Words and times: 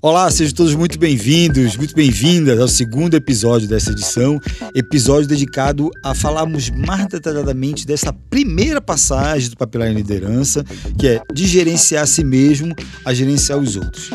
Olá, 0.00 0.30
sejam 0.30 0.54
todos 0.54 0.76
muito 0.76 0.96
bem-vindos, 0.96 1.76
muito 1.76 1.92
bem-vindas 1.92 2.60
ao 2.60 2.68
segundo 2.68 3.14
episódio 3.14 3.66
dessa 3.66 3.90
edição, 3.90 4.38
episódio 4.72 5.26
dedicado 5.26 5.90
a 6.04 6.14
falarmos 6.14 6.70
mais 6.70 7.08
detalhadamente 7.08 7.84
dessa 7.84 8.12
primeira 8.12 8.80
passagem 8.80 9.50
do 9.50 9.56
Papelar 9.56 9.88
em 9.88 9.94
Liderança, 9.94 10.62
que 10.96 11.08
é 11.08 11.20
de 11.34 11.48
gerenciar 11.48 12.04
a 12.04 12.06
si 12.06 12.22
mesmo 12.22 12.76
a 13.04 13.12
gerenciar 13.12 13.58
os 13.58 13.74
outros. 13.74 14.10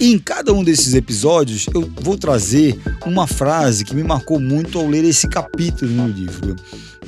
E 0.00 0.12
em 0.12 0.18
cada 0.18 0.52
um 0.52 0.64
desses 0.64 0.92
episódios 0.94 1.66
eu 1.72 1.88
vou 2.00 2.18
trazer 2.18 2.76
uma 3.06 3.28
frase 3.28 3.84
que 3.84 3.94
me 3.94 4.02
marcou 4.02 4.40
muito 4.40 4.76
ao 4.80 4.88
ler 4.88 5.04
esse 5.04 5.28
capítulo 5.28 5.88
no 5.92 6.08
livro. 6.08 6.56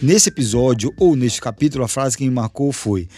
Nesse 0.01 0.29
episódio 0.29 0.95
ou 0.97 1.16
neste 1.16 1.41
capítulo, 1.41 1.83
a 1.83 1.88
frase 1.88 2.16
que 2.16 2.24
me 2.24 2.30
marcou 2.30 2.70
foi: 2.70 3.09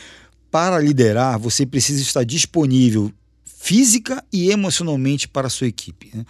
para 0.50 0.78
liderar, 0.78 1.38
você 1.38 1.66
precisa 1.66 2.00
estar 2.00 2.24
disponível 2.24 3.12
física 3.44 4.24
e 4.32 4.50
emocionalmente 4.50 5.28
para 5.28 5.46
a 5.46 5.50
sua 5.50 5.66
equipe. 5.66 6.10
Né? 6.14 6.24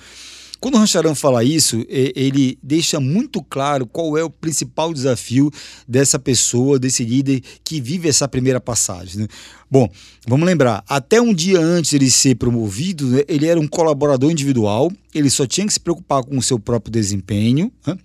Quando 0.60 0.74
o 0.74 0.78
Rancharan 0.78 1.14
fala 1.14 1.44
isso, 1.44 1.84
ele 1.88 2.58
deixa 2.60 2.98
muito 2.98 3.40
claro 3.44 3.86
qual 3.86 4.18
é 4.18 4.24
o 4.24 4.30
principal 4.30 4.92
desafio 4.92 5.52
dessa 5.86 6.18
pessoa, 6.18 6.80
desse 6.80 7.04
líder 7.04 7.42
que 7.62 7.80
vive 7.80 8.08
essa 8.08 8.26
primeira 8.26 8.60
passagem. 8.60 9.22
Né? 9.22 9.28
Bom, 9.70 9.88
vamos 10.26 10.44
lembrar, 10.44 10.82
até 10.88 11.20
um 11.20 11.32
dia 11.32 11.60
antes 11.60 11.90
de 11.90 11.96
ele 11.96 12.10
ser 12.10 12.34
promovido, 12.34 13.06
né, 13.06 13.22
ele 13.28 13.46
era 13.46 13.60
um 13.60 13.68
colaborador 13.68 14.32
individual, 14.32 14.90
ele 15.14 15.30
só 15.30 15.46
tinha 15.46 15.64
que 15.64 15.72
se 15.72 15.78
preocupar 15.78 16.24
com 16.24 16.36
o 16.36 16.42
seu 16.42 16.58
próprio 16.58 16.90
desempenho. 16.90 17.70
Né? 17.86 17.96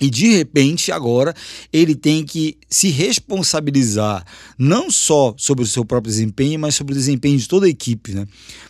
E 0.00 0.10
de 0.10 0.36
repente, 0.36 0.90
agora, 0.90 1.34
ele 1.72 1.94
tem 1.94 2.24
que 2.24 2.56
se 2.68 2.88
responsabilizar 2.88 4.24
não 4.58 4.90
só 4.90 5.34
sobre 5.36 5.62
o 5.62 5.66
seu 5.66 5.84
próprio 5.84 6.10
desempenho, 6.10 6.58
mas 6.58 6.74
sobre 6.74 6.92
o 6.92 6.96
desempenho 6.96 7.38
de 7.38 7.46
toda 7.46 7.66
a 7.66 7.68
equipe. 7.68 8.12
Né? 8.12 8.26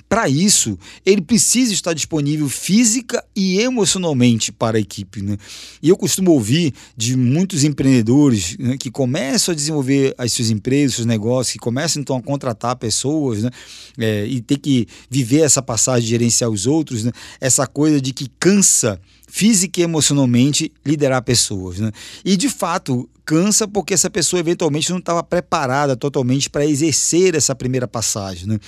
Para 0.09 0.29
isso, 0.29 0.79
ele 1.07 1.23
precisa 1.23 1.73
estar 1.73 1.95
disponível 1.95 2.47
física 2.49 3.25
e 3.35 3.61
emocionalmente 3.61 4.53
para 4.53 4.77
a 4.77 4.81
equipe. 4.81 5.23
Né? 5.23 5.39
E 5.83 5.89
eu 5.89 5.97
costumo 5.97 6.33
ouvir 6.33 6.75
de 6.95 7.17
muitos 7.17 7.65
empreendedores 7.65 8.57
né, 8.59 8.77
que 8.77 8.91
começam 8.91 9.53
a 9.53 9.57
desenvolver 9.57 10.15
as 10.19 10.33
suas 10.33 10.51
empresas, 10.51 10.97
seus 10.97 11.07
negócios, 11.07 11.55
que 11.55 11.59
começam 11.59 12.03
então 12.03 12.17
a 12.17 12.23
contratar 12.23 12.77
pessoas 12.77 13.43
né, 13.43 13.51
é, 13.99 14.27
e 14.27 14.43
ter 14.43 14.59
que 14.59 14.87
viver 15.09 15.41
essa 15.41 15.63
passagem 15.63 16.03
de 16.03 16.11
gerenciar 16.11 16.51
os 16.51 16.67
outros, 16.67 17.05
né, 17.05 17.13
essa 17.41 17.67
coisa 17.67 18.01
de 18.01 18.13
que 18.13 18.29
cansa 18.39 19.01
física 19.33 19.81
e 19.81 19.83
emocionalmente 19.83 20.71
liderar 20.85 21.23
pessoas. 21.23 21.79
Né? 21.79 21.91
E 22.23 22.37
de 22.37 22.51
fato, 22.51 23.09
cansa 23.25 23.67
porque 23.67 23.95
essa 23.95 24.11
pessoa 24.11 24.39
eventualmente 24.39 24.91
não 24.91 24.99
estava 24.99 25.23
preparada 25.23 25.97
totalmente 25.97 26.51
para 26.51 26.67
exercer 26.67 27.35
essa 27.35 27.55
primeira 27.55 27.89
passagem. 27.89 28.47
Né? 28.47 28.59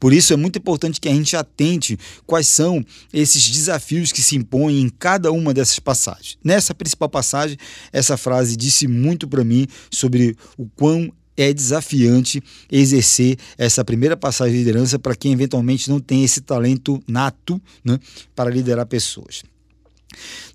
Por 0.00 0.12
isso 0.12 0.32
é 0.32 0.36
muito 0.36 0.58
importante 0.58 1.00
que 1.00 1.08
a 1.08 1.12
gente 1.14 1.36
atente 1.36 1.96
quais 2.26 2.48
são 2.48 2.84
esses 3.12 3.48
desafios 3.48 4.10
que 4.10 4.20
se 4.20 4.34
impõem 4.34 4.80
em 4.80 4.88
cada 4.88 5.30
uma 5.30 5.54
dessas 5.54 5.78
passagens. 5.78 6.36
Nessa 6.42 6.74
principal 6.74 7.08
passagem, 7.08 7.56
essa 7.92 8.16
frase 8.16 8.56
disse 8.56 8.88
muito 8.88 9.28
para 9.28 9.44
mim 9.44 9.68
sobre 9.88 10.36
o 10.58 10.66
quão 10.74 11.12
é 11.36 11.52
desafiante 11.52 12.42
exercer 12.68 13.38
essa 13.56 13.84
primeira 13.84 14.16
passagem 14.16 14.54
de 14.54 14.58
liderança 14.58 14.98
para 14.98 15.14
quem 15.14 15.32
eventualmente 15.32 15.88
não 15.88 16.00
tem 16.00 16.24
esse 16.24 16.40
talento 16.40 17.00
nato 17.06 17.62
né, 17.84 18.00
para 18.34 18.50
liderar 18.50 18.84
pessoas. 18.84 19.44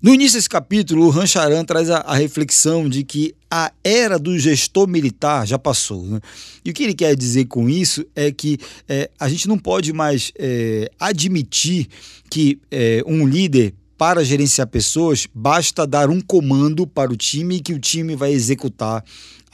No 0.02 0.12
início 0.12 0.38
desse 0.38 0.48
capítulo, 0.48 1.06
o 1.06 1.10
Rancharan 1.10 1.64
traz 1.64 1.88
a, 1.88 1.98
a, 1.98 2.14
reflexão 2.14 2.88
de 2.88 3.04
que 3.04 3.34
a 3.50 3.72
era 3.82 4.18
do 4.18 4.38
gestor 4.38 4.86
militar 4.86 5.46
já 5.46 5.58
passou. 5.58 6.04
Né? 6.04 6.20
E 6.64 6.70
o 6.70 6.74
que 6.74 6.82
ele 6.82 6.94
quer 6.94 7.16
dizer 7.16 7.46
com 7.46 7.68
isso 7.68 8.04
é 8.14 8.30
que 8.30 8.58
é, 8.88 9.10
a 9.18 9.28
gente 9.28 9.48
não 9.48 9.58
pode 9.58 9.92
mais 9.92 10.32
é, 10.38 10.90
admitir 10.98 11.88
que 12.28 12.58
é, 12.70 13.02
um 13.06 13.26
líder 13.26 13.74
para 13.96 14.24
gerenciar 14.24 14.66
pessoas, 14.66 15.26
basta 15.32 15.86
dar 15.86 16.10
um 16.10 16.20
comando 16.20 16.86
para 16.86 17.12
o 17.12 17.16
time 17.16 17.60
que 17.60 17.72
o 17.72 17.78
time 17.78 18.16
vai 18.16 18.32
executar 18.32 19.04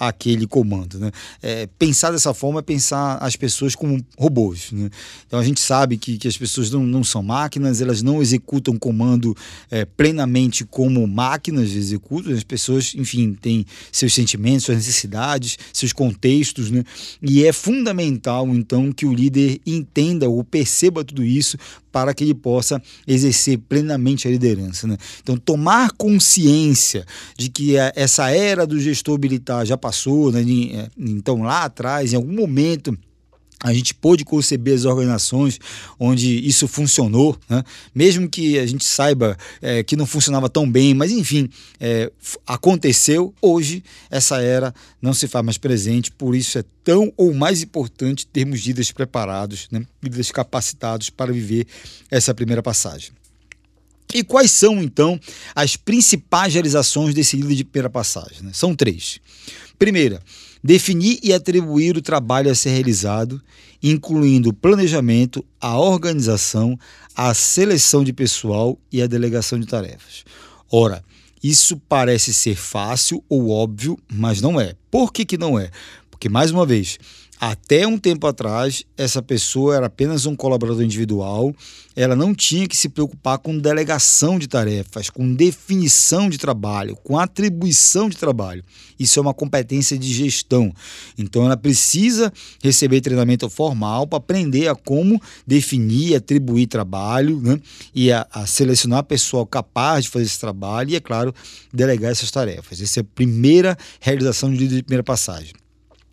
aquele 0.01 0.47
comando. 0.47 0.99
Né? 0.99 1.11
É, 1.43 1.69
pensar 1.79 2.11
dessa 2.11 2.33
forma 2.33 2.61
é 2.61 2.63
pensar 2.63 3.19
as 3.19 3.37
pessoas 3.37 3.75
como 3.75 4.03
robôs. 4.17 4.73
Né? 4.73 4.89
Então 5.27 5.39
a 5.39 5.45
gente 5.45 5.61
sabe 5.61 5.99
que, 5.99 6.17
que 6.17 6.27
as 6.27 6.39
pessoas 6.39 6.71
não, 6.71 6.83
não 6.83 7.05
são 7.05 7.23
máquinas, 7.23 7.83
elas 7.83 8.01
não 8.01 8.23
executam 8.23 8.79
comando 8.79 9.37
é, 9.71 9.85
plenamente 9.85 10.65
como 10.65 11.07
máquinas 11.07 11.73
executam, 11.73 12.33
as 12.33 12.43
pessoas, 12.43 12.95
enfim, 12.97 13.35
têm 13.35 13.67
seus 13.93 14.15
sentimentos, 14.15 14.65
suas 14.65 14.79
necessidades, 14.79 15.59
seus 15.71 15.93
contextos, 15.93 16.71
né? 16.71 16.83
e 17.21 17.45
é 17.45 17.53
fundamental 17.53 18.49
então 18.49 18.91
que 18.91 19.05
o 19.05 19.13
líder 19.13 19.61
entenda 19.67 20.31
ou 20.31 20.43
perceba 20.43 21.05
tudo 21.05 21.23
isso 21.23 21.59
para 21.93 22.15
que 22.15 22.25
ele 22.25 22.35
possa 22.35 22.81
exercer 23.07 23.59
plenamente 23.59 24.27
a 24.27 24.31
liderança. 24.31 24.87
Né? 24.87 24.97
Então, 25.23 25.37
tomar 25.37 25.91
consciência 25.93 27.05
de 27.37 27.49
que 27.49 27.77
essa 27.77 28.31
era 28.31 28.67
do 28.67 28.79
gestor 28.81 29.19
militar 29.19 29.67
já 29.67 29.77
passou, 29.77 29.90
né? 30.33 30.43
então 30.99 31.43
lá 31.43 31.65
atrás, 31.65 32.13
em 32.13 32.17
algum 32.17 32.35
momento 32.35 32.97
a 33.63 33.75
gente 33.75 33.93
pôde 33.93 34.25
conceber 34.25 34.75
as 34.75 34.87
organizações 34.87 35.61
onde 35.99 36.47
isso 36.47 36.67
funcionou, 36.67 37.37
né? 37.49 37.63
mesmo 37.95 38.29
que 38.29 38.59
a 38.59 38.67
gente 38.67 38.85
saiba 38.85 39.37
é, 39.61 39.83
que 39.83 39.97
não 39.97 40.07
funcionava 40.07 40.49
tão 40.49 40.71
bem, 40.71 40.95
mas 40.95 41.13
enfim, 41.13 41.49
é, 41.79 42.11
aconteceu. 42.47 43.35
Hoje, 43.41 43.85
essa 44.11 44.41
era 44.41 44.75
não 45.01 45.13
se 45.13 45.29
faz 45.29 45.45
mais 45.45 45.59
presente, 45.59 46.11
por 46.11 46.35
isso 46.35 46.59
é 46.59 46.65
tão 46.83 47.13
ou 47.19 47.35
mais 47.35 47.63
importante 47.63 48.27
termos 48.27 48.61
líderes 48.61 48.93
preparados, 48.93 49.69
né? 49.71 49.85
líderes 50.03 50.31
capacitados 50.31 51.11
para 51.11 51.31
viver 51.31 51.67
essa 52.11 52.35
primeira 52.35 52.63
passagem. 52.63 53.13
E 54.15 54.25
quais 54.25 54.51
são, 54.51 54.83
então, 54.83 55.19
as 55.55 55.77
principais 55.77 56.55
realizações 56.55 57.15
desse 57.15 57.37
líder 57.37 57.55
de 57.55 57.65
primeira 57.65 57.91
passagem? 57.91 58.43
Né? 58.43 58.51
São 58.53 58.75
três. 58.75 59.21
Primeira, 59.79 60.21
definir 60.63 61.19
e 61.23 61.33
atribuir 61.33 61.97
o 61.97 62.03
trabalho 62.03 62.51
a 62.51 62.55
ser 62.55 62.71
realizado, 62.71 63.41
incluindo 63.83 64.51
o 64.51 64.55
planejamento, 64.55 65.45
a 65.61 65.79
organização, 65.79 66.79
a 67.15 67.33
seleção 67.35 68.05
de 68.05 68.13
pessoal 68.13 68.79
e 68.93 69.01
a 69.01 69.07
delegação 69.07 69.59
de 69.59 69.67
tarefas. 69.67 70.25
Ora, 70.71 71.03
isso 71.43 71.77
parece 71.89 72.35
ser 72.35 72.57
fácil 72.57 73.25
ou 73.29 73.49
óbvio, 73.49 73.99
mas 74.13 74.41
não 74.43 74.61
é. 74.61 74.75
Por 74.91 75.13
que, 75.13 75.25
que 75.25 75.39
não 75.39 75.59
é? 75.59 75.71
Porque, 76.11 76.29
mais 76.29 76.51
uma 76.51 76.67
vez, 76.67 76.99
até 77.41 77.87
um 77.87 77.97
tempo 77.97 78.27
atrás, 78.27 78.85
essa 78.99 79.23
pessoa 79.23 79.75
era 79.75 79.87
apenas 79.87 80.27
um 80.27 80.37
colaborador 80.37 80.83
individual, 80.83 81.55
ela 81.97 82.15
não 82.15 82.35
tinha 82.35 82.69
que 82.69 82.77
se 82.77 82.87
preocupar 82.87 83.39
com 83.39 83.59
delegação 83.59 84.39
de 84.39 84.47
tarefas, 84.47 85.09
com 85.09 85.33
definição 85.33 86.29
de 86.29 86.37
trabalho, 86.37 86.97
com 86.97 87.19
atribuição 87.19 88.11
de 88.11 88.19
trabalho. 88.19 88.63
Isso 88.99 89.19
é 89.19 89.23
uma 89.23 89.33
competência 89.33 89.99
de 89.99 90.13
gestão. 90.13 90.71
Então, 91.17 91.47
ela 91.47 91.57
precisa 91.57 92.31
receber 92.63 93.01
treinamento 93.01 93.49
formal 93.49 94.07
para 94.07 94.19
aprender 94.19 94.69
a 94.69 94.75
como 94.75 95.19
definir, 95.47 96.17
atribuir 96.17 96.67
trabalho 96.67 97.41
né? 97.41 97.59
e 97.95 98.13
a, 98.13 98.27
a 98.31 98.47
selecionar 98.47 99.03
pessoal 99.05 99.47
capaz 99.47 100.05
de 100.05 100.11
fazer 100.11 100.27
esse 100.27 100.39
trabalho 100.39 100.91
e, 100.91 100.97
é 100.97 101.01
claro, 101.01 101.35
delegar 101.73 102.13
essas 102.13 102.31
tarefas. 102.31 102.83
Essa 102.83 103.01
é 103.01 103.03
a 103.03 103.05
primeira 103.15 103.79
realização 103.99 104.51
de 104.53 104.59
líder 104.59 104.77
de 104.77 104.83
primeira 104.83 105.03
passagem. 105.03 105.55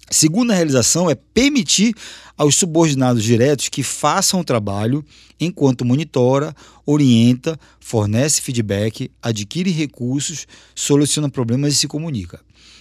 Segunda 0.09 0.53
realização 0.53 1.09
é 1.09 1.15
permitir 1.15 1.93
aos 2.37 2.55
subordinados 2.55 3.23
diretos 3.23 3.67
que 3.67 3.83
façam 3.83 4.39
o 4.39 4.43
trabalho 4.43 5.03
enquanto 5.39 5.83
monitora, 5.83 6.55
orienta, 6.85 7.59
fornece 7.79 8.41
feedback, 8.41 9.11
adquire 9.21 9.69
recursos, 9.69 10.47
soluciona 10.73 11.29
problemas 11.29 11.73
e 11.73 11.75
se 11.75 11.87
comunica. 11.87 12.39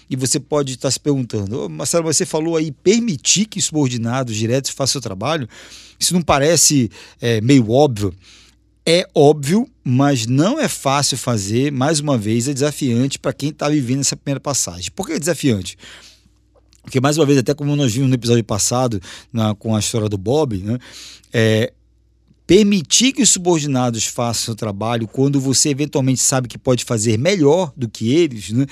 E 0.09 0.15
você 0.15 0.39
pode 0.39 0.75
estar 0.75 0.91
se 0.91 1.01
perguntando, 1.01 1.65
oh, 1.65 1.69
Marcelo, 1.69 2.05
você 2.05 2.25
falou 2.25 2.57
aí 2.57 2.71
permitir 2.71 3.47
que 3.47 3.61
subordinados 3.61 4.37
diretos 4.37 4.71
façam 4.71 5.01
o 5.01 5.03
trabalho? 5.03 5.49
Isso 5.99 6.15
não 6.15 6.23
parece 6.23 6.89
é, 7.21 7.41
meio 7.41 7.71
óbvio? 7.71 8.15
É 8.89 9.05
óbvio, 9.13 9.69
mas 9.83 10.27
não 10.27 10.61
é 10.61 10.69
fácil 10.69 11.19
fazer. 11.19 11.73
Mais 11.73 11.99
uma 11.99 12.17
vez, 12.17 12.47
é 12.47 12.55
desafiante 12.55 13.19
para 13.19 13.33
quem 13.33 13.49
está 13.49 13.69
vivendo 13.69 14.01
essa 14.01 14.17
primeira 14.17 14.39
passagem. 14.39 14.93
Por 14.95 15.09
que 15.09 15.15
é 15.15 15.19
desafiante? 15.19 15.77
Porque, 16.87 17.01
mais 17.01 17.19
uma 17.19 17.27
vez, 17.27 17.37
até 17.37 17.53
como 17.53 17.75
nós 17.75 17.93
vimos 17.93 18.09
no 18.09 18.15
episódio 18.15 18.45
passado, 18.45 19.03
na, 19.33 19.57
com 19.57 19.75
a 19.75 19.81
história 19.81 20.09
do 20.09 20.17
Bob, 20.17 20.57
né, 20.59 20.79
é, 21.33 21.73
permitir 22.47 23.13
que 23.13 23.23
os 23.23 23.29
subordinados 23.29 24.07
façam 24.07 24.55
o 24.55 24.57
trabalho 24.57 25.09
quando 25.09 25.41
você 25.41 25.71
eventualmente 25.71 26.21
sabe 26.21 26.47
que 26.47 26.57
pode 26.57 26.85
fazer 26.85 27.19
melhor 27.19 27.73
do 27.77 27.89
que 27.89 28.15
eles, 28.15 28.51
né, 28.53 28.67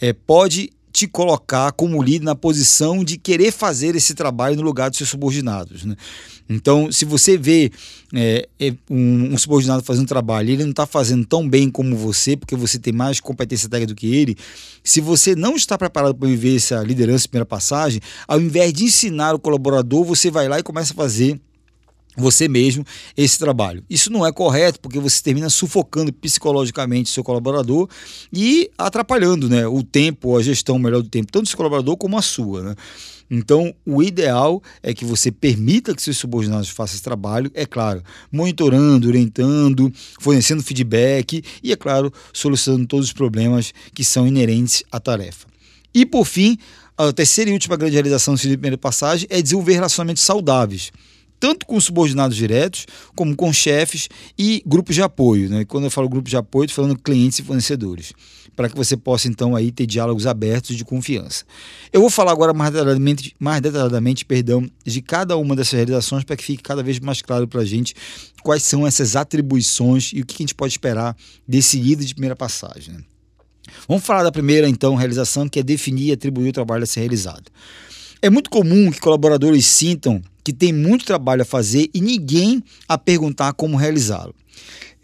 é, 0.00 0.12
pode 0.12 0.70
te 0.96 1.06
colocar 1.06 1.72
como 1.72 2.02
líder 2.02 2.24
na 2.24 2.34
posição 2.34 3.04
de 3.04 3.18
querer 3.18 3.52
fazer 3.52 3.94
esse 3.94 4.14
trabalho 4.14 4.56
no 4.56 4.62
lugar 4.62 4.88
dos 4.88 4.96
seus 4.96 5.10
subordinados. 5.10 5.84
Né? 5.84 5.94
Então, 6.48 6.90
se 6.90 7.04
você 7.04 7.36
vê 7.36 7.70
é, 8.14 8.48
é 8.58 8.72
um, 8.88 9.34
um, 9.34 9.36
subordinado 9.36 9.82
fazendo 9.82 10.08
trabalho 10.08 10.48
e 10.48 10.52
ele 10.54 10.62
não 10.62 10.70
está 10.70 10.86
fazendo 10.86 11.26
tão 11.26 11.46
bem 11.46 11.68
como 11.70 11.94
você, 11.94 12.34
porque 12.34 12.56
você 12.56 12.78
tem 12.78 12.94
mais 12.94 13.20
competência 13.20 13.68
técnica 13.68 13.92
do 13.92 13.94
que 13.94 14.06
ele, 14.06 14.38
se 14.82 15.02
você 15.02 15.36
não 15.36 15.54
está 15.54 15.76
preparado 15.76 16.14
para 16.14 16.28
viver 16.28 16.56
essa 16.56 16.82
liderança 16.82 17.28
primeira 17.28 17.44
passagem, 17.44 18.00
ao 18.26 18.40
invés 18.40 18.72
de 18.72 18.84
ensinar 18.84 19.34
o 19.34 19.38
colaborador, 19.38 20.02
você 20.02 20.30
vai 20.30 20.48
lá 20.48 20.58
e 20.58 20.62
começa 20.62 20.94
a 20.94 20.96
fazer 20.96 21.38
você 22.16 22.48
mesmo 22.48 22.84
esse 23.16 23.38
trabalho. 23.38 23.84
Isso 23.88 24.10
não 24.10 24.26
é 24.26 24.32
correto 24.32 24.80
porque 24.80 24.98
você 24.98 25.22
termina 25.22 25.50
sufocando 25.50 26.12
psicologicamente 26.12 27.10
seu 27.10 27.22
colaborador 27.22 27.88
e 28.32 28.70
atrapalhando 28.78 29.48
né, 29.48 29.66
o 29.66 29.82
tempo, 29.82 30.36
a 30.36 30.42
gestão 30.42 30.78
melhor 30.78 31.02
do 31.02 31.08
tempo, 31.08 31.30
tanto 31.30 31.44
do 31.44 31.48
seu 31.48 31.56
colaborador 31.56 31.96
como 31.96 32.16
a 32.16 32.22
sua. 32.22 32.62
Né? 32.62 32.74
Então, 33.30 33.74
o 33.84 34.02
ideal 34.02 34.62
é 34.82 34.94
que 34.94 35.04
você 35.04 35.32
permita 35.32 35.94
que 35.94 36.00
seus 36.00 36.16
subordinados 36.16 36.68
façam 36.68 36.94
esse 36.94 37.02
trabalho, 37.02 37.50
é 37.54 37.66
claro, 37.66 38.02
monitorando, 38.30 39.08
orientando, 39.08 39.92
fornecendo 40.20 40.62
feedback 40.62 41.42
e, 41.62 41.72
é 41.72 41.76
claro, 41.76 42.12
solucionando 42.32 42.86
todos 42.86 43.06
os 43.06 43.12
problemas 43.12 43.74
que 43.92 44.04
são 44.04 44.26
inerentes 44.26 44.84
à 44.92 45.00
tarefa. 45.00 45.46
E, 45.92 46.06
por 46.06 46.24
fim, 46.24 46.56
a 46.96 47.12
terceira 47.12 47.50
e 47.50 47.52
última 47.52 47.76
grande 47.76 47.94
realização 47.94 48.34
do 48.34 48.40
primeira 48.40 48.78
passagem 48.78 49.26
é 49.28 49.42
desenvolver 49.42 49.74
relacionamentos 49.74 50.22
saudáveis 50.22 50.92
tanto 51.38 51.66
com 51.66 51.80
subordinados 51.80 52.36
diretos, 52.36 52.86
como 53.14 53.34
com 53.36 53.52
chefes 53.52 54.08
e 54.38 54.62
grupos 54.66 54.94
de 54.94 55.02
apoio. 55.02 55.48
Né? 55.48 55.64
Quando 55.64 55.84
eu 55.84 55.90
falo 55.90 56.08
grupo 56.08 56.28
de 56.28 56.36
apoio, 56.36 56.66
estou 56.66 56.84
falando 56.84 56.98
clientes 56.98 57.38
e 57.38 57.42
fornecedores, 57.42 58.12
para 58.54 58.68
que 58.68 58.76
você 58.76 58.96
possa 58.96 59.28
então 59.28 59.54
aí 59.54 59.70
ter 59.70 59.86
diálogos 59.86 60.26
abertos 60.26 60.76
de 60.76 60.84
confiança. 60.84 61.44
Eu 61.92 62.00
vou 62.00 62.10
falar 62.10 62.32
agora 62.32 62.52
mais 62.52 62.72
detalhadamente, 62.72 63.34
mais 63.38 63.60
detalhadamente 63.60 64.24
perdão, 64.24 64.68
de 64.84 65.02
cada 65.02 65.36
uma 65.36 65.54
dessas 65.54 65.72
realizações 65.72 66.24
para 66.24 66.36
que 66.36 66.44
fique 66.44 66.62
cada 66.62 66.82
vez 66.82 66.98
mais 66.98 67.20
claro 67.22 67.46
para 67.46 67.60
a 67.60 67.64
gente 67.64 67.94
quais 68.42 68.62
são 68.62 68.86
essas 68.86 69.16
atribuições 69.16 70.12
e 70.14 70.20
o 70.20 70.26
que 70.26 70.36
a 70.36 70.38
gente 70.38 70.54
pode 70.54 70.72
esperar 70.72 71.16
desse 71.46 71.78
líder 71.78 72.04
de 72.04 72.14
primeira 72.14 72.36
passagem. 72.36 72.94
Né? 72.94 73.00
Vamos 73.88 74.04
falar 74.04 74.22
da 74.22 74.32
primeira 74.32 74.68
então 74.68 74.94
realização, 74.94 75.48
que 75.48 75.58
é 75.58 75.62
definir 75.62 76.08
e 76.08 76.12
atribuir 76.12 76.50
o 76.50 76.52
trabalho 76.52 76.84
a 76.84 76.86
ser 76.86 77.00
realizado. 77.00 77.50
É 78.26 78.28
muito 78.28 78.50
comum 78.50 78.90
que 78.90 78.98
colaboradores 78.98 79.64
sintam 79.66 80.20
que 80.42 80.52
tem 80.52 80.72
muito 80.72 81.04
trabalho 81.04 81.42
a 81.42 81.44
fazer 81.44 81.88
e 81.94 82.00
ninguém 82.00 82.60
a 82.88 82.98
perguntar 82.98 83.52
como 83.52 83.76
realizá-lo. 83.76 84.34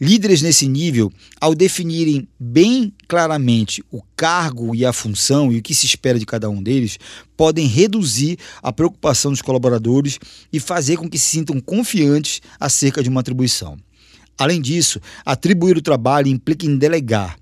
Líderes 0.01 0.43
nesse 0.43 0.67
nível, 0.67 1.09
ao 1.41 1.55
definirem 1.55 2.27
bem 2.37 2.93
claramente 3.07 3.81
o 3.93 4.03
cargo 4.17 4.75
e 4.75 4.85
a 4.85 4.93
função 4.93 5.53
e 5.53 5.59
o 5.59 5.63
que 5.63 5.73
se 5.73 5.87
espera 5.87 6.19
de 6.19 6.27
cada 6.27 6.51
um 6.51 6.61
deles, 6.61 6.99
podem 7.37 7.69
reduzir 7.69 8.41
a 8.61 8.73
preocupação 8.73 9.31
dos 9.31 9.41
colaboradores 9.41 10.19
e 10.53 10.59
fazer 10.59 10.97
com 10.97 11.09
que 11.09 11.17
se 11.17 11.27
sintam 11.27 11.61
confiantes 11.61 12.41
acerca 12.59 13.05
de 13.05 13.09
uma 13.09 13.21
atribuição. 13.21 13.79
Além 14.37 14.61
disso, 14.61 15.01
atribuir 15.25 15.77
o 15.77 15.83
trabalho 15.83 16.27
implica 16.27 16.67
em 16.67 16.77
delegar, 16.77 17.37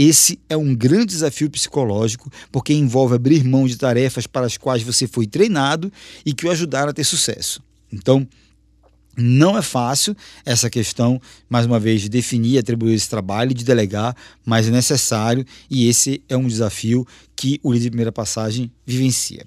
esse 0.00 0.38
é 0.48 0.56
um 0.56 0.76
grande 0.76 1.06
desafio 1.06 1.50
psicológico, 1.50 2.30
porque 2.52 2.72
envolve 2.72 3.16
abrir 3.16 3.42
mão 3.42 3.66
de 3.66 3.76
tarefas 3.76 4.28
para 4.28 4.46
as 4.46 4.56
quais 4.56 4.80
você 4.80 5.08
foi 5.08 5.26
treinado 5.26 5.92
e 6.24 6.32
que 6.32 6.46
o 6.46 6.50
ajudaram 6.52 6.90
a 6.90 6.92
ter 6.92 7.02
sucesso. 7.02 7.60
Então, 7.92 8.24
não 9.16 9.58
é 9.58 9.62
fácil 9.62 10.16
essa 10.46 10.70
questão, 10.70 11.20
mais 11.50 11.66
uma 11.66 11.80
vez, 11.80 12.00
de 12.00 12.08
definir 12.08 12.58
atribuir 12.58 12.94
esse 12.94 13.10
trabalho, 13.10 13.52
de 13.52 13.64
delegar, 13.64 14.14
mas 14.46 14.68
é 14.68 14.70
necessário 14.70 15.44
e 15.68 15.88
esse 15.88 16.22
é 16.28 16.36
um 16.36 16.46
desafio 16.46 17.04
que 17.34 17.58
o 17.60 17.72
líder 17.72 17.86
de 17.86 17.90
primeira 17.90 18.12
passagem 18.12 18.70
vivencia. 18.86 19.44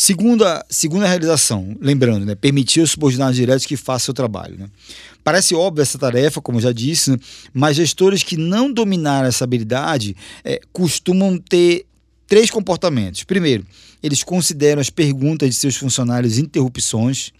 Segunda, 0.00 0.64
segunda 0.70 1.08
realização, 1.08 1.76
lembrando, 1.80 2.24
né, 2.24 2.36
permitir 2.36 2.80
os 2.80 2.92
subordinados 2.92 3.34
diretos 3.34 3.66
que 3.66 3.76
façam 3.76 4.12
o 4.12 4.14
trabalho. 4.14 4.56
Né? 4.56 4.70
Parece 5.24 5.56
óbvio 5.56 5.82
essa 5.82 5.98
tarefa, 5.98 6.40
como 6.40 6.60
já 6.60 6.70
disse, 6.70 7.10
né, 7.10 7.18
mas 7.52 7.74
gestores 7.74 8.22
que 8.22 8.36
não 8.36 8.72
dominaram 8.72 9.26
essa 9.26 9.42
habilidade 9.42 10.14
é, 10.44 10.60
costumam 10.72 11.36
ter 11.36 11.84
três 12.28 12.48
comportamentos. 12.48 13.24
Primeiro, 13.24 13.66
eles 14.00 14.22
consideram 14.22 14.80
as 14.80 14.88
perguntas 14.88 15.48
de 15.48 15.56
seus 15.56 15.74
funcionários 15.74 16.38
interrupções. 16.38 17.32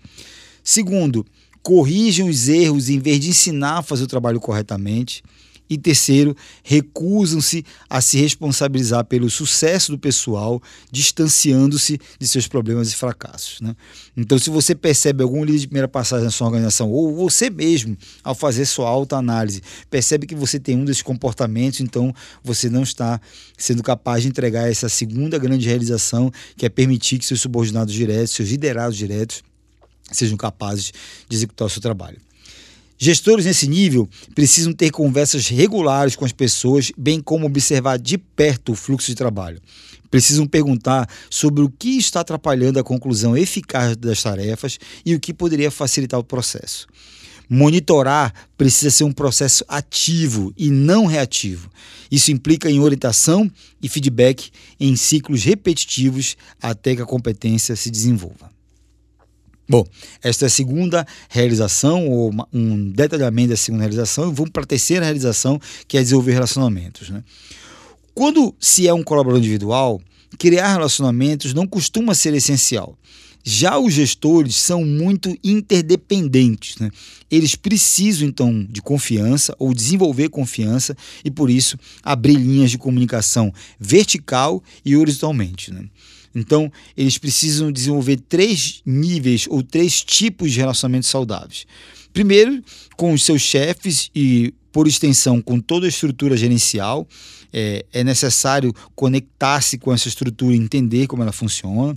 Segundo, 0.65 1.25
corrigem 1.63 2.29
os 2.29 2.49
erros 2.49 2.89
em 2.89 2.99
vez 2.99 3.21
de 3.21 3.29
ensinar 3.29 3.79
a 3.79 3.83
fazer 3.83 4.03
o 4.03 4.09
trabalho 4.09 4.41
corretamente. 4.41 5.23
E 5.69 5.77
terceiro, 5.77 6.37
recusam-se 6.63 7.65
a 7.89 8.01
se 8.01 8.19
responsabilizar 8.19 9.05
pelo 9.05 9.29
sucesso 9.29 9.93
do 9.93 9.99
pessoal, 9.99 10.63
distanciando-se 10.91 12.01
de 12.19 12.27
seus 12.27 12.47
problemas 12.47 12.91
e 12.91 12.97
fracassos. 12.97 13.61
Né? 13.61 13.77
Então, 14.17 14.39
se 14.39 14.51
você 14.51 14.75
percebe 14.75 15.23
algum 15.23 15.45
líder 15.45 15.59
de 15.59 15.67
primeira 15.67 15.89
passagem 15.89 16.25
na 16.25 16.31
sua 16.31 16.47
organização, 16.47 16.91
ou 16.91 17.15
você 17.15 17.51
mesmo, 17.51 17.97
ao 18.25 18.35
fazer 18.35 18.65
sua 18.65 18.89
autoanálise, 18.89 19.63
percebe 19.91 20.27
que 20.27 20.35
você 20.35 20.59
tem 20.59 20.77
um 20.77 20.85
desses 20.85 21.03
comportamentos, 21.03 21.81
então 21.81 22.15
você 22.43 22.71
não 22.71 22.83
está 22.83 23.21
sendo 23.57 23.83
capaz 23.83 24.23
de 24.23 24.29
entregar 24.29 24.71
essa 24.71 24.89
segunda 24.89 25.39
grande 25.39 25.67
realização, 25.67 26.33
que 26.57 26.65
é 26.65 26.69
permitir 26.69 27.19
que 27.19 27.27
seus 27.27 27.41
subordinados 27.41 27.93
diretos, 27.93 28.35
seus 28.35 28.49
liderados 28.49 28.97
diretos, 28.97 29.43
sejam 30.11 30.37
capazes 30.37 30.93
de 31.29 31.37
executar 31.37 31.67
o 31.67 31.71
seu 31.71 31.83
trabalho. 31.83 32.28
Gestores 33.01 33.47
nesse 33.47 33.69
nível 33.69 34.09
precisam 34.35 34.73
ter 34.73 34.91
conversas 34.91 35.47
regulares 35.47 36.17
com 36.17 36.25
as 36.25 36.33
pessoas, 36.33 36.91
bem 36.99 37.21
como 37.21 37.47
observar 37.47 37.97
de 37.97 38.19
perto 38.19 38.73
o 38.73 38.75
fluxo 38.75 39.07
de 39.07 39.15
trabalho. 39.15 39.61
Precisam 40.11 40.49
perguntar 40.49 41.09
sobre 41.31 41.63
o 41.63 41.71
que 41.71 41.97
está 41.97 42.21
atrapalhando 42.21 42.81
a 42.81 42.83
conclusão 42.83 43.37
eficaz 43.37 43.97
das 43.97 44.21
tarefas 44.21 44.81
e 45.07 45.15
o 45.15 45.21
que 45.21 45.33
poderia 45.33 45.71
facilitar 45.71 46.19
o 46.19 46.25
processo. 46.25 46.89
Monitorar 47.49 48.35
precisa 48.57 48.91
ser 48.91 49.05
um 49.05 49.13
processo 49.13 49.65
ativo 49.69 50.53
e 50.57 50.69
não 50.69 51.07
reativo. 51.07 51.71
Isso 52.11 52.33
implica 52.33 52.69
em 52.69 52.81
orientação 52.81 53.49
e 53.81 53.89
feedback 53.89 54.51
em 54.81 54.97
ciclos 54.97 55.45
repetitivos 55.45 56.37
até 56.61 56.97
que 56.97 57.03
a 57.03 57.07
competência 57.07 57.77
se 57.77 57.93
desenvolva. 57.93 58.58
Bom, 59.69 59.87
esta 60.23 60.47
é 60.47 60.49
segunda 60.49 61.07
realização, 61.29 62.09
ou 62.09 62.33
um 62.51 62.89
detalhamento 62.91 63.51
da 63.51 63.57
segunda 63.57 63.83
realização, 63.83 64.31
e 64.31 64.35
vamos 64.35 64.51
para 64.51 64.63
a 64.63 64.67
terceira 64.67 65.05
realização, 65.05 65.61
que 65.87 65.99
é 65.99 66.03
desenvolver 66.03 66.33
relacionamentos. 66.33 67.11
Né? 67.11 67.23
Quando 68.15 68.55
se 68.59 68.89
é 68.89 68.95
um 68.95 69.03
colaborador 69.03 69.41
individual, 69.41 70.01
criar 70.39 70.73
relacionamentos 70.73 71.53
não 71.53 71.67
costuma 71.67 72.15
ser 72.15 72.33
essencial. 72.33 72.97
Já 73.45 73.79
os 73.79 73.93
gestores 73.93 74.57
são 74.57 74.85
muito 74.85 75.37
interdependentes. 75.45 76.77
Né? 76.79 76.91
Eles 77.31 77.55
precisam, 77.55 78.27
então, 78.27 78.67
de 78.69 78.81
confiança 78.81 79.55
ou 79.59 79.75
desenvolver 79.75 80.31
confiança 80.31 80.97
e, 81.25 81.31
por 81.31 81.51
isso, 81.51 81.79
abrir 82.03 82.37
linhas 82.37 82.71
de 82.71 82.79
comunicação 82.79 83.53
vertical 83.79 84.63
e 84.85 84.97
horizontalmente. 84.97 85.73
Né? 85.73 85.85
Então, 86.35 86.71
eles 86.97 87.19
precisam 87.19 87.73
desenvolver 87.73 88.19
três 88.29 88.83
níveis 88.85 89.47
ou 89.49 89.63
três 89.63 90.03
tipos 90.03 90.53
de 90.53 90.59
relacionamentos 90.59 91.09
saudáveis. 91.09 91.67
Primeiro, 92.13 92.63
com 92.97 93.13
os 93.13 93.23
seus 93.23 93.43
chefes 93.43 94.11
e, 94.15 94.53
por 94.73 94.87
extensão, 94.87 95.41
com 95.41 95.61
toda 95.61 95.87
a 95.87 95.89
estrutura 95.89 96.37
gerencial. 96.37 97.07
É, 97.51 97.85
é 97.95 98.05
necessário 98.05 98.75
conectar-se 98.95 99.79
com 99.79 99.91
essa 99.91 100.07
estrutura 100.07 100.55
e 100.55 100.59
entender 100.59 101.07
como 101.07 101.23
ela 101.23 101.33
funciona 101.33 101.97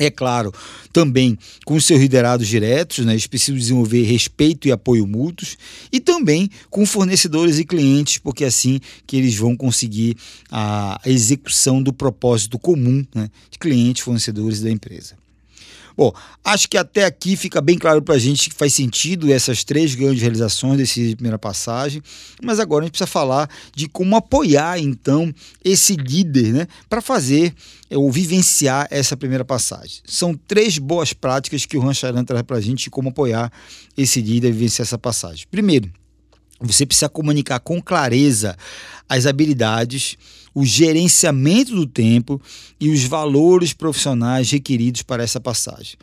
é 0.00 0.10
claro, 0.10 0.50
também 0.94 1.38
com 1.66 1.78
seus 1.78 2.00
liderados 2.00 2.48
diretos, 2.48 3.04
né, 3.04 3.12
eles 3.12 3.26
precisam 3.26 3.58
desenvolver 3.58 4.02
respeito 4.04 4.66
e 4.66 4.72
apoio 4.72 5.06
mútuos, 5.06 5.58
e 5.92 6.00
também 6.00 6.48
com 6.70 6.86
fornecedores 6.86 7.58
e 7.58 7.64
clientes, 7.66 8.16
porque 8.16 8.44
é 8.44 8.46
assim 8.46 8.80
que 9.06 9.18
eles 9.18 9.36
vão 9.36 9.54
conseguir 9.54 10.16
a 10.50 10.98
execução 11.04 11.82
do 11.82 11.92
propósito 11.92 12.58
comum 12.58 13.04
né, 13.14 13.28
de 13.50 13.58
clientes, 13.58 14.02
fornecedores 14.02 14.62
da 14.62 14.70
empresa. 14.70 15.16
Bom, 16.00 16.14
acho 16.42 16.66
que 16.66 16.78
até 16.78 17.04
aqui 17.04 17.36
fica 17.36 17.60
bem 17.60 17.76
claro 17.76 18.00
para 18.00 18.14
a 18.14 18.18
gente 18.18 18.48
que 18.48 18.56
faz 18.56 18.72
sentido 18.72 19.30
essas 19.30 19.64
três 19.64 19.94
grandes 19.94 20.22
realizações 20.22 20.78
desse 20.78 21.14
primeira 21.14 21.38
passagem, 21.38 22.02
mas 22.42 22.58
agora 22.58 22.84
a 22.84 22.86
gente 22.86 22.92
precisa 22.92 23.06
falar 23.06 23.50
de 23.76 23.86
como 23.86 24.16
apoiar 24.16 24.78
então 24.78 25.30
esse 25.62 25.96
líder 25.96 26.54
né, 26.54 26.66
para 26.88 27.02
fazer 27.02 27.54
é, 27.90 27.98
ou 27.98 28.10
vivenciar 28.10 28.88
essa 28.90 29.14
primeira 29.14 29.44
passagem. 29.44 30.00
São 30.06 30.34
três 30.34 30.78
boas 30.78 31.12
práticas 31.12 31.66
que 31.66 31.76
o 31.76 31.80
Rancharan 31.80 32.24
traz 32.24 32.44
para 32.44 32.56
a 32.56 32.62
gente 32.62 32.84
de 32.84 32.90
como 32.90 33.10
apoiar 33.10 33.52
esse 33.94 34.22
líder 34.22 34.48
a 34.48 34.52
vivenciar 34.52 34.86
essa 34.86 34.96
passagem. 34.96 35.46
Primeiro, 35.50 35.92
você 36.60 36.84
precisa 36.84 37.08
comunicar 37.08 37.60
com 37.60 37.80
clareza 37.80 38.56
as 39.08 39.26
habilidades 39.26 40.16
o 40.54 40.64
gerenciamento 40.64 41.74
do 41.74 41.86
tempo 41.86 42.40
e 42.78 42.90
os 42.90 43.04
valores 43.04 43.72
profissionais 43.72 44.50
requeridos 44.50 45.02
para 45.02 45.22
essa 45.22 45.40
passagem. 45.40 45.96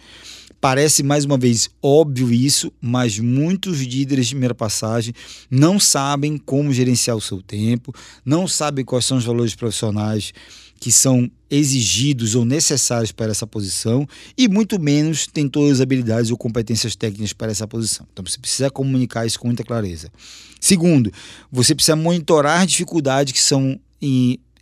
Parece 0.60 1.04
mais 1.04 1.24
uma 1.24 1.38
vez 1.38 1.70
óbvio 1.82 2.34
isso, 2.34 2.74
mas 2.82 3.20
muitos 3.20 3.82
líderes 3.82 4.28
de 4.28 4.34
primeira 4.34 4.56
passagem 4.56 5.14
não 5.52 5.80
sabem 5.80 6.38
como 6.38 6.74
gerenciar 6.74 7.16
o 7.16 7.22
seu 7.22 7.42
tempo, 7.44 7.94
não 8.26 8.48
sabem 8.48 8.84
quais 8.84 9.06
são 9.06 9.18
os 9.18 9.26
valores 9.26 9.54
profissionais 9.54 10.34
que 10.80 10.92
são 10.92 11.30
exigidos 11.50 12.36
ou 12.36 12.46
necessários 12.46 13.12
para 13.12 13.32
essa 13.32 13.48
posição 13.48 14.08
e 14.38 14.48
muito 14.48 14.80
menos 14.80 15.28
tem 15.28 15.48
todas 15.48 15.74
as 15.74 15.82
habilidades 15.82 16.30
ou 16.30 16.38
competências 16.38 16.96
técnicas 16.96 17.34
para 17.34 17.52
essa 17.52 17.68
posição. 17.68 18.06
Então 18.12 18.24
você 18.26 18.38
precisa 18.38 18.70
comunicar 18.70 19.26
isso 19.26 19.40
com 19.40 19.48
muita 19.48 19.64
clareza. 19.64 20.12
Segundo, 20.60 21.12
você 21.52 21.74
precisa 21.74 21.96
monitorar 21.96 22.66
dificuldades 22.66 23.34
que 23.34 23.42
são 23.42 23.80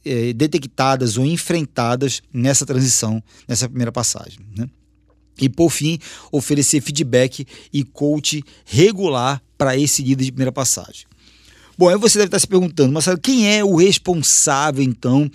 é, 0.06 0.34
detectadas 0.34 1.18
ou 1.18 1.26
enfrentadas 1.26 2.22
nessa 2.32 2.66
transição, 2.66 3.22
nessa 3.48 3.68
primeira 3.68 3.92
passagem. 3.92 4.40
Né? 4.56 4.70
E, 5.40 5.50
por 5.50 5.70
fim, 5.70 6.00
oferecer 6.32 6.82
feedback 6.82 7.46
e 7.74 7.84
coach 7.84 8.44
regular 8.64 9.42
para 9.58 9.78
esse 9.78 10.02
líder 10.02 10.26
de 10.26 10.32
primeira 10.32 10.52
passagem. 10.52 11.06
Bom, 11.78 11.90
aí 11.90 11.98
você 11.98 12.18
deve 12.18 12.28
estar 12.28 12.40
se 12.40 12.48
perguntando, 12.48 12.94
mas 12.94 13.06
quem 13.22 13.54
é 13.54 13.62
o 13.62 13.76
responsável, 13.76 14.82
então, 14.82 15.30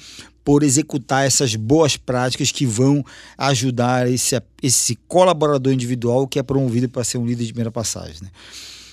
por 0.44 0.62
executar 0.62 1.26
essas 1.26 1.54
boas 1.54 1.96
práticas 1.96 2.50
que 2.50 2.66
vão 2.66 3.04
ajudar 3.36 4.10
esse, 4.10 4.40
esse 4.62 4.96
colaborador 5.08 5.72
individual 5.72 6.26
que 6.26 6.38
é 6.38 6.42
promovido 6.42 6.88
para 6.88 7.04
ser 7.04 7.18
um 7.18 7.26
líder 7.26 7.44
de 7.44 7.52
primeira 7.52 7.70
passagem? 7.70 8.16
Né? 8.22 8.28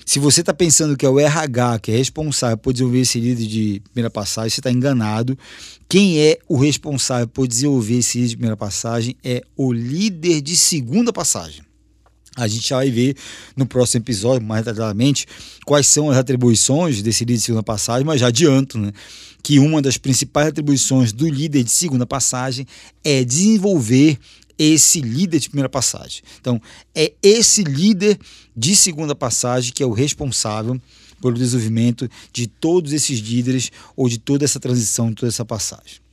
Se 0.08 0.18
você 0.18 0.40
está 0.40 0.54
pensando 0.54 0.96
que 0.96 1.04
é 1.04 1.08
o 1.08 1.20
RH 1.20 1.80
que 1.80 1.92
é 1.92 1.96
responsável 1.96 2.56
por 2.56 2.72
desenvolver 2.72 3.00
esse 3.00 3.20
líder 3.20 3.46
de 3.46 3.82
primeira 3.92 4.08
passagem, 4.08 4.48
você 4.48 4.60
está 4.60 4.70
enganado. 4.72 5.38
Quem 5.86 6.18
é 6.18 6.38
o 6.48 6.56
responsável 6.56 7.28
por 7.28 7.46
desenvolver 7.46 7.98
esse 7.98 8.16
líder 8.16 8.28
de 8.30 8.36
primeira 8.36 8.56
passagem 8.56 9.14
é 9.22 9.42
o 9.54 9.70
líder 9.70 10.40
de 10.40 10.56
segunda 10.56 11.12
passagem. 11.12 11.67
A 12.38 12.46
gente 12.46 12.68
já 12.68 12.76
vai 12.76 12.88
ver 12.88 13.16
no 13.56 13.66
próximo 13.66 14.00
episódio, 14.00 14.46
mais 14.46 14.64
detalhadamente, 14.64 15.26
quais 15.66 15.88
são 15.88 16.08
as 16.08 16.16
atribuições 16.16 17.02
desse 17.02 17.24
líder 17.24 17.38
de 17.38 17.42
segunda 17.42 17.64
passagem, 17.64 18.06
mas 18.06 18.20
já 18.20 18.28
adianto, 18.28 18.78
né? 18.78 18.92
Que 19.42 19.58
uma 19.58 19.82
das 19.82 19.98
principais 19.98 20.46
atribuições 20.46 21.12
do 21.12 21.28
líder 21.28 21.64
de 21.64 21.72
segunda 21.72 22.06
passagem 22.06 22.64
é 23.02 23.24
desenvolver 23.24 24.18
esse 24.56 25.00
líder 25.00 25.40
de 25.40 25.48
primeira 25.48 25.68
passagem. 25.68 26.22
Então, 26.40 26.62
é 26.94 27.12
esse 27.20 27.64
líder 27.64 28.16
de 28.56 28.76
segunda 28.76 29.16
passagem 29.16 29.72
que 29.72 29.82
é 29.82 29.86
o 29.86 29.92
responsável 29.92 30.80
pelo 31.20 31.34
desenvolvimento 31.34 32.08
de 32.32 32.46
todos 32.46 32.92
esses 32.92 33.18
líderes 33.18 33.72
ou 33.96 34.08
de 34.08 34.18
toda 34.18 34.44
essa 34.44 34.60
transição, 34.60 35.08
de 35.08 35.16
toda 35.16 35.28
essa 35.28 35.44
passagem. 35.44 36.07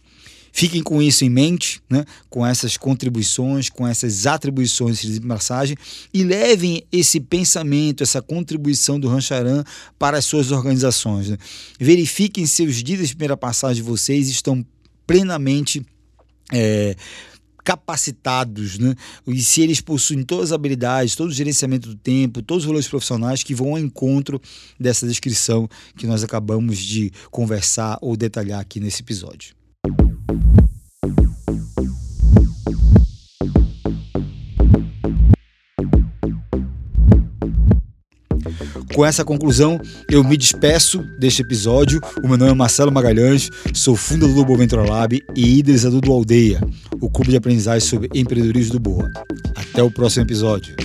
Fiquem 0.57 0.81
com 0.81 1.01
isso 1.01 1.25
em 1.25 1.29
mente, 1.29 1.81
né? 1.89 2.05
com 2.29 2.45
essas 2.45 2.77
contribuições, 2.77 3.69
com 3.69 3.85
essas 3.85 4.25
atribuições 4.25 5.01
de 5.01 5.19
passagem 5.19 5.75
e 6.13 6.23
levem 6.23 6.81
esse 6.93 7.19
pensamento, 7.19 8.01
essa 8.01 8.21
contribuição 8.21 8.97
do 8.97 9.09
Rancharan 9.09 9.65
para 9.99 10.17
as 10.17 10.23
suas 10.23 10.51
organizações. 10.51 11.27
Né? 11.27 11.37
Verifiquem 11.77 12.45
se 12.45 12.63
os 12.63 12.77
líderes 12.77 13.09
de 13.09 13.15
primeira 13.15 13.35
passagem 13.35 13.83
de 13.83 13.89
vocês 13.89 14.29
estão 14.29 14.65
plenamente 15.05 15.85
é, 16.53 16.95
capacitados, 17.61 18.79
né? 18.79 18.95
E 19.27 19.41
se 19.41 19.59
eles 19.59 19.81
possuem 19.81 20.23
todas 20.23 20.45
as 20.45 20.51
habilidades, 20.53 21.17
todo 21.17 21.31
o 21.31 21.33
gerenciamento 21.33 21.89
do 21.89 21.95
tempo, 21.95 22.41
todos 22.41 22.63
os 22.63 22.67
valores 22.67 22.87
profissionais 22.87 23.43
que 23.43 23.53
vão 23.53 23.71
ao 23.71 23.79
encontro 23.79 24.41
dessa 24.79 25.05
descrição 25.05 25.67
que 25.97 26.07
nós 26.07 26.23
acabamos 26.23 26.77
de 26.77 27.11
conversar 27.29 27.97
ou 28.01 28.15
detalhar 28.15 28.61
aqui 28.61 28.79
nesse 28.79 29.01
episódio. 29.01 29.64
Com 38.95 39.05
essa 39.05 39.25
conclusão, 39.25 39.77
eu 40.09 40.23
me 40.23 40.37
despeço 40.37 41.03
deste 41.19 41.41
episódio. 41.41 41.99
O 42.23 42.29
meu 42.29 42.37
nome 42.37 42.51
é 42.51 42.55
Marcelo 42.55 42.93
Magalhães, 42.93 43.49
sou 43.73 43.93
fundador 43.93 44.35
do 44.35 44.45
Boa 44.45 44.85
Lab 44.87 45.21
e 45.35 45.59
idealizador 45.59 45.99
do 45.99 46.13
Aldeia, 46.13 46.61
o 47.01 47.09
clube 47.09 47.31
de 47.31 47.35
aprendizagem 47.35 47.85
sobre 47.85 48.09
empreendedorismo 48.13 48.73
do 48.73 48.79
Boa. 48.79 49.11
Até 49.53 49.83
o 49.83 49.91
próximo 49.91 50.23
episódio. 50.23 50.75